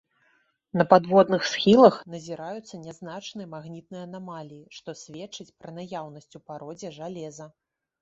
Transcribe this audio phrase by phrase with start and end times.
[0.81, 7.45] На падводных схілах назіраюцца нязначныя магнітныя анамаліі, што сведчыць пра наяўнасць у пародзе жалеза.